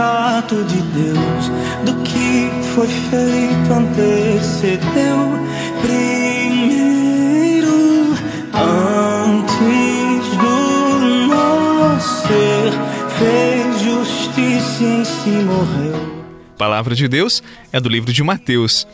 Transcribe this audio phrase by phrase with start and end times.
[0.00, 1.50] retrato de Deus
[1.84, 5.18] do que foi feito antecedeu
[5.82, 7.28] primeiro
[8.54, 12.72] antes do nascer
[13.18, 16.00] fez justiça em si morreu.
[16.56, 18.86] Palavra de Deus é do livro de Mateus.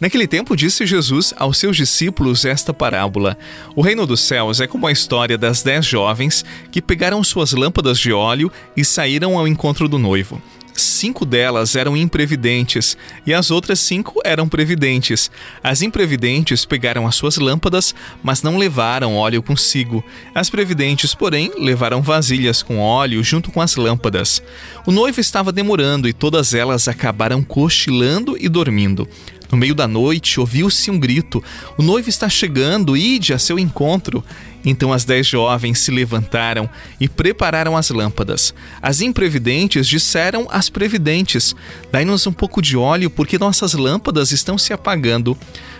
[0.00, 3.38] Naquele tempo disse Jesus aos seus discípulos esta parábola:
[3.74, 7.98] O reino dos céus é como a história das dez jovens que pegaram suas lâmpadas
[7.98, 10.42] de óleo e saíram ao encontro do noivo.
[10.76, 15.30] Cinco delas eram imprevidentes e as outras cinco eram previdentes.
[15.62, 20.02] As imprevidentes pegaram as suas lâmpadas, mas não levaram óleo consigo.
[20.34, 24.42] As previdentes, porém, levaram vasilhas com óleo junto com as lâmpadas.
[24.84, 29.08] O noivo estava demorando e todas elas acabaram cochilando e dormindo.
[29.50, 31.42] No meio da noite, ouviu-se um grito:
[31.76, 34.24] O noivo está chegando, ide a seu encontro.
[34.64, 38.54] Então as dez jovens se levantaram e prepararam as lâmpadas.
[38.80, 41.54] As imprevidentes disseram às previdentes:
[41.92, 45.36] Dai-nos um pouco de óleo, porque nossas lâmpadas estão se apagando.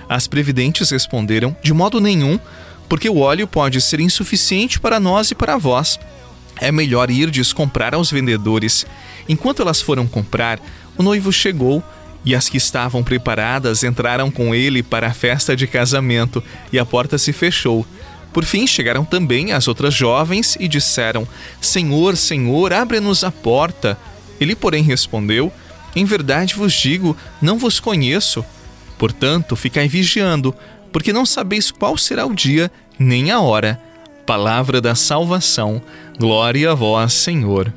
[0.08, 2.38] As previdentes responderam: De modo nenhum,
[2.88, 5.98] porque o óleo pode ser insuficiente para nós e para vós.
[6.60, 8.86] É melhor irdes comprar aos vendedores.
[9.28, 10.60] Enquanto elas foram comprar,
[10.96, 11.82] o noivo chegou
[12.24, 16.84] e as que estavam preparadas entraram com ele para a festa de casamento, e a
[16.84, 17.86] porta se fechou.
[18.32, 21.26] Por fim chegaram também as outras jovens e disseram:
[21.60, 23.96] Senhor, Senhor, abre-nos a porta.
[24.40, 25.52] Ele, porém, respondeu:
[25.94, 28.44] Em verdade vos digo, não vos conheço.
[28.98, 30.54] Portanto, ficai vigiando,
[30.90, 33.80] porque não sabeis qual será o dia nem a hora.
[34.26, 35.82] Palavra da salvação.
[36.18, 37.72] Glória a vós, Senhor.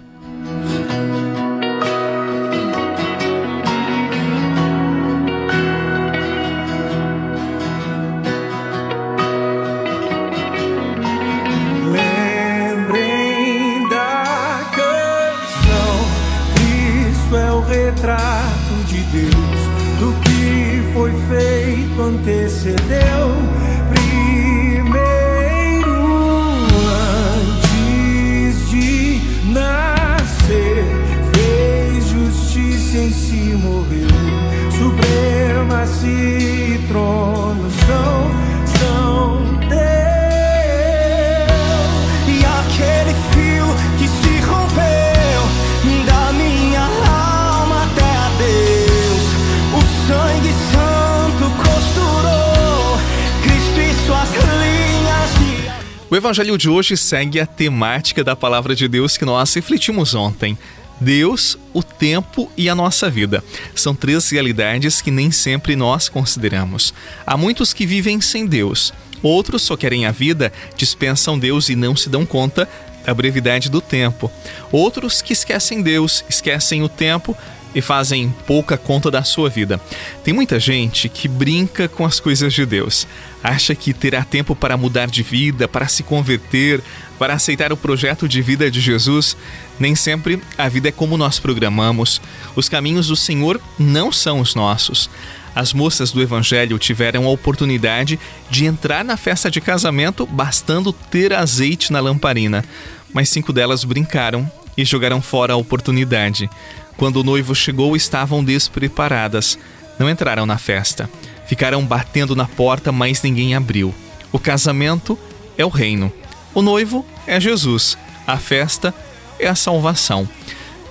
[56.09, 60.57] O evangelho de hoje segue a temática da palavra de Deus que nós refletimos ontem.
[61.01, 63.43] Deus, o tempo e a nossa vida.
[63.75, 66.93] São três realidades que nem sempre nós consideramos.
[67.25, 68.93] Há muitos que vivem sem Deus.
[69.21, 72.69] Outros só querem a vida, dispensam Deus e não se dão conta
[73.05, 74.31] da brevidade do tempo.
[74.71, 77.35] Outros que esquecem Deus, esquecem o tempo,
[77.77, 79.79] e fazem pouca conta da sua vida.
[80.23, 83.07] Tem muita gente que brinca com as coisas de Deus,
[83.43, 86.81] acha que terá tempo para mudar de vida, para se converter,
[87.17, 89.37] para aceitar o projeto de vida de Jesus.
[89.79, 92.21] Nem sempre a vida é como nós programamos.
[92.55, 95.09] Os caminhos do Senhor não são os nossos.
[95.55, 101.33] As moças do Evangelho tiveram a oportunidade de entrar na festa de casamento bastando ter
[101.33, 102.63] azeite na lamparina,
[103.11, 106.47] mas cinco delas brincaram e jogaram fora a oportunidade.
[106.95, 109.57] Quando o noivo chegou, estavam despreparadas.
[109.97, 111.09] Não entraram na festa.
[111.47, 113.93] Ficaram batendo na porta, mas ninguém abriu.
[114.31, 115.17] O casamento
[115.57, 116.11] é o reino.
[116.53, 117.97] O noivo é Jesus.
[118.25, 118.93] A festa
[119.39, 120.27] é a salvação.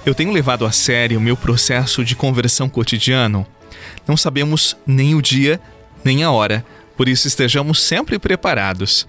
[0.04, 3.46] Eu tenho levado a sério o meu processo de conversão cotidiano.
[4.06, 5.60] Não sabemos nem o dia,
[6.04, 6.64] nem a hora,
[6.96, 9.06] por isso estejamos sempre preparados.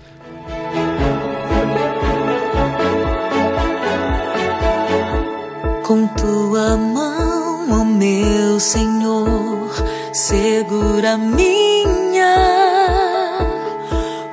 [5.86, 9.72] Com tua mão, oh meu Senhor,
[10.14, 12.36] segura minha,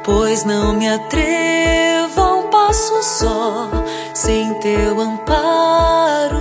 [0.02, 3.68] pois não me atrevo um passo só
[4.12, 6.32] sem teu amparo,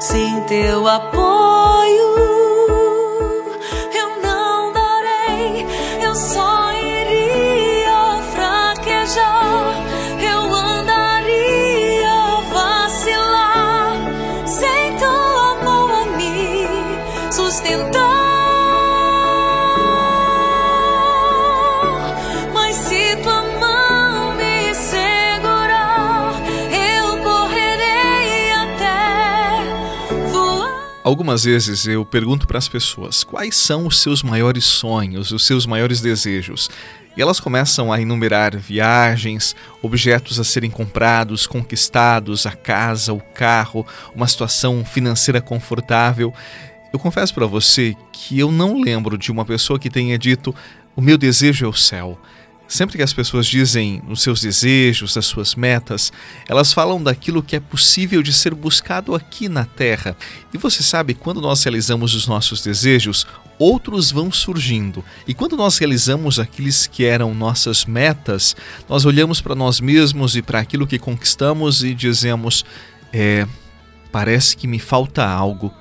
[0.00, 1.35] sem teu apoio.
[31.06, 35.64] Algumas vezes eu pergunto para as pessoas quais são os seus maiores sonhos, os seus
[35.64, 36.68] maiores desejos.
[37.16, 43.86] E elas começam a enumerar viagens, objetos a serem comprados, conquistados, a casa, o carro,
[44.16, 46.34] uma situação financeira confortável.
[46.92, 50.52] Eu confesso para você que eu não lembro de uma pessoa que tenha dito:
[50.96, 52.18] o meu desejo é o céu.
[52.68, 56.12] Sempre que as pessoas dizem os seus desejos, as suas metas,
[56.48, 60.16] elas falam daquilo que é possível de ser buscado aqui na Terra.
[60.52, 63.26] E você sabe, quando nós realizamos os nossos desejos,
[63.58, 65.04] outros vão surgindo.
[65.28, 68.56] E quando nós realizamos aqueles que eram nossas metas,
[68.88, 72.64] nós olhamos para nós mesmos e para aquilo que conquistamos e dizemos:
[73.12, 73.46] é,
[74.10, 75.72] parece que me falta algo.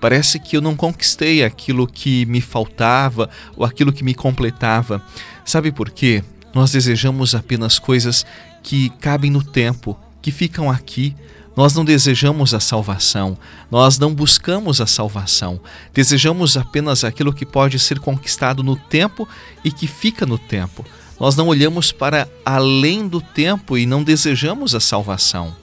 [0.00, 5.02] Parece que eu não conquistei aquilo que me faltava ou aquilo que me completava.
[5.46, 6.22] Sabe por quê?
[6.54, 8.24] Nós desejamos apenas coisas
[8.62, 11.14] que cabem no tempo, que ficam aqui.
[11.56, 13.38] Nós não desejamos a salvação,
[13.70, 15.60] nós não buscamos a salvação.
[15.92, 19.28] Desejamos apenas aquilo que pode ser conquistado no tempo
[19.64, 20.84] e que fica no tempo.
[21.18, 25.54] Nós não olhamos para além do tempo e não desejamos a salvação.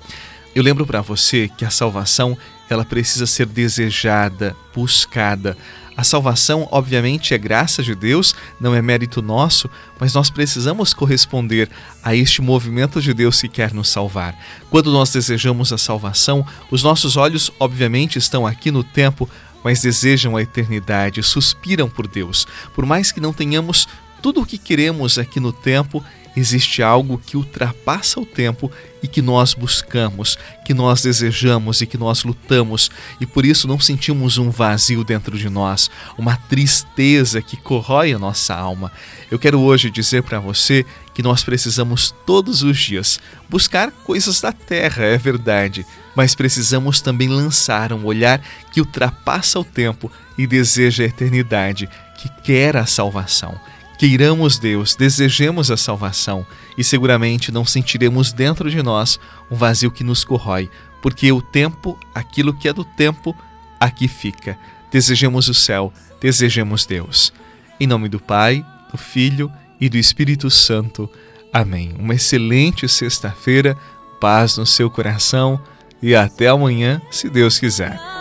[0.53, 2.37] Eu lembro para você que a salvação
[2.73, 5.57] ela precisa ser desejada, buscada.
[5.95, 9.69] A salvação, obviamente, é graça de Deus, não é mérito nosso,
[9.99, 11.69] mas nós precisamos corresponder
[12.01, 14.37] a este movimento de Deus que quer nos salvar.
[14.69, 19.29] Quando nós desejamos a salvação, os nossos olhos, obviamente, estão aqui no tempo,
[19.63, 22.47] mas desejam a eternidade, suspiram por Deus.
[22.73, 23.87] Por mais que não tenhamos
[24.21, 26.03] tudo o que queremos aqui no tempo,
[26.37, 28.71] existe algo que ultrapassa o tempo
[29.01, 33.79] e que nós buscamos, que nós desejamos e que nós lutamos, e por isso não
[33.79, 38.91] sentimos um vazio dentro de nós, uma tristeza que corrói a nossa alma.
[39.29, 43.19] Eu quero hoje dizer para você que nós precisamos todos os dias
[43.49, 49.63] buscar coisas da terra, é verdade, mas precisamos também lançar um olhar que ultrapassa o
[49.63, 53.59] tempo e deseja a eternidade, que quer a salvação
[54.01, 56.43] queiramos Deus, desejemos a salvação
[56.75, 59.19] e seguramente não sentiremos dentro de nós
[59.51, 60.71] um vazio que nos corrói,
[61.03, 63.35] porque o tempo, aquilo que é do tempo,
[63.79, 64.57] aqui fica.
[64.91, 67.31] Desejemos o céu, desejemos Deus.
[67.79, 71.07] Em nome do Pai, do Filho e do Espírito Santo.
[71.53, 71.93] Amém.
[71.99, 73.77] Uma excelente sexta-feira,
[74.19, 75.61] paz no seu coração
[76.01, 78.20] e até amanhã, se Deus quiser.